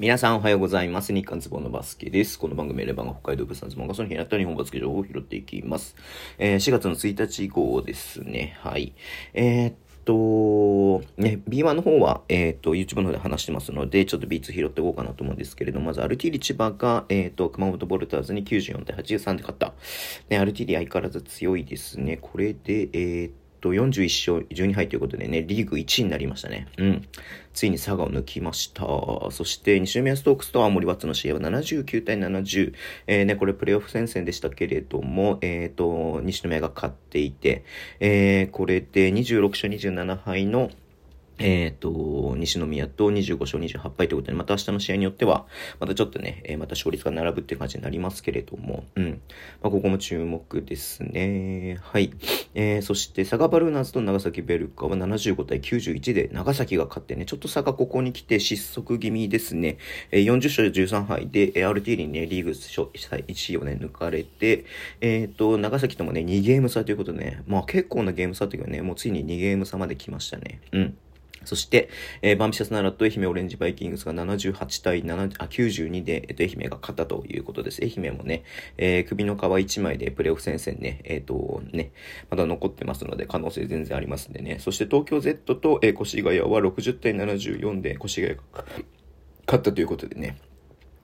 [0.00, 1.12] 皆さんおはようございます。
[1.12, 2.38] 日刊ズボンのバスケです。
[2.38, 5.94] この番組はレバンが北海道物産ズボンがその日にあった日本バスケ情報を拾っていきます。
[6.38, 8.56] えー、4月の1日以降ですね。
[8.60, 8.94] はい。
[9.34, 9.74] えー、っ
[10.06, 19.74] と、ね、B1 の方は、えー、っと、YouTube の方で話してますので、ちょっと B2 拾っていこうかなと思うんですけれども、まず、アルティリ千葉が、え、っと、熊本ボルターズに94対83で勝った。
[20.30, 22.16] ね、アルティリ相変わらず強いですね。
[22.16, 26.66] これで、え、っと、と41勝12敗ということでね、リーグ1位になりましたね。
[26.78, 27.08] うん。
[27.52, 28.84] ついに佐賀を抜きました。
[29.30, 32.74] そして、西宮ストークスと青森ワッツの試合は79対70。
[33.06, 37.64] えー、ね、これプレイオフ戦線でしたけれども、えっ、ー、と、西宮が勝っていて、
[37.98, 40.70] えー、これで26勝27敗の
[41.40, 45.46] えっ、ー、と、西宮と25勝28敗ということで、また明日の試合によっては、
[45.78, 49.20] またちょっとね、え、また勝率が並ぶっていう感じになりますけれども、うん。
[49.62, 51.78] まあ、ここも注目ですね。
[51.82, 52.12] はい。
[52.54, 59.78] えー、そして、佐賀バルーナーズと長崎ベルカは75対91で、長崎が勝ってね、ちょっと佐賀ここに来て失速気味ですね。
[60.10, 64.64] えー、40勝13敗で、えー、RT にね、リーグ1位をね、抜かれて、
[65.00, 70.60] えっ、ー、と、長崎ともね、2ゲーム差ということでね、まあ結構なゲーム差というかね、もうついに2ゲーム差まで来ましたね。
[70.72, 70.96] うん。
[71.44, 71.88] そして、
[72.22, 77.80] えー、バンビシャスナラと愛媛オレンジバイキングスが78対7あ92で、えっと、愛媛が勝ったということです。
[77.82, 78.44] 愛媛もね、
[78.76, 81.92] えー、首の皮1枚でプレーオフ戦線ね、えっ、ー、と、ね、
[82.30, 84.58] まだ残ってますので、可能性全然ありますんでね。
[84.60, 88.36] そして東京 Z と、えー、越谷は60対74で越谷が
[89.46, 90.36] 勝ったということでね。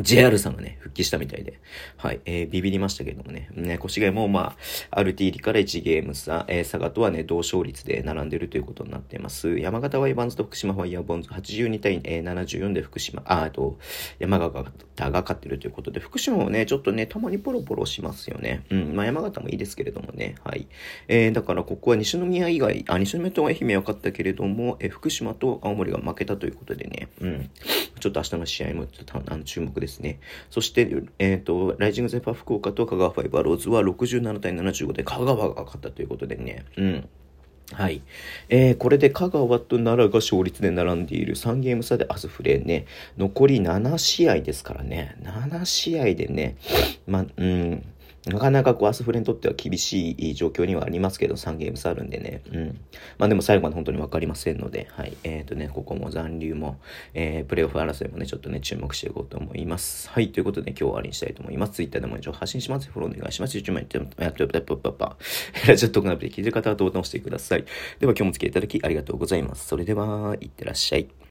[0.00, 1.60] JR さんがね、復帰したみたいで、
[1.96, 4.56] はい、えー、ビビりましたけれどもね、ね、越谷もま
[4.90, 9.58] あ、RT 入りから1ゲーム差、えー、佐賀とはね、同勝率で並んでるということになっています。
[9.58, 11.28] 山形ワイバンズと福島ファイヤーボンズ。
[11.28, 13.78] 82対、えー、74で福島、あ、あと、
[14.18, 14.64] 山形
[14.96, 18.64] が勝ってるということで、福島もね、ちょっとね、たまにポロポロしますよね。
[18.70, 20.66] うん、まあ山形もいいですけれどもね、はい。
[21.08, 27.50] えー、だからここは西宮以外、あ、西宮と愛媛は勝ったけれども、えー、福島と青森が負けたということでね、うん、
[28.00, 29.89] ちょっと明日の試合もちょっとあの注目です。
[29.98, 30.20] ね。
[30.48, 30.88] そして、
[31.18, 37.08] え、ー、と、ライジングゼファー福岡と香川ファイバーローズは67対75で香川が勝ったということでね、うん。
[37.72, 38.02] はい。
[38.48, 42.86] えー、これで香川と奈良が勝率で並んでいる3ゲーム差でアスフレーね、
[43.16, 46.56] 残り7試合ですからね、7試合でね、
[47.06, 47.84] ま、うん、
[48.26, 52.42] なかなかこう、アスフレにとっては厳しい状況にはありますけど、3ゲーム差あるんでね。
[52.52, 52.80] うん。
[53.18, 55.16] まあでも最後まで本当にわかりませんので、はい。
[55.24, 56.80] えっ、ー、とね、ここも残留も、
[57.14, 60.08] えー、プレイオフ争いもね、ちょっとね、注目していこうと思います。
[60.10, 60.30] はい。
[60.30, 61.72] ということで今日は終わりにしたいと思います。
[61.72, 62.90] Twitter でも一応発信します。
[62.90, 63.56] フォローお願いします。
[63.56, 65.16] YouTube もやっても、やって、やって、パパ。
[65.66, 67.64] ラジオトークナビで聞いてる方はボタンを押してください。
[67.98, 69.66] では今日もお付き合いいただきありがとうございます。
[69.66, 71.10] それでは、いってらっしゃい。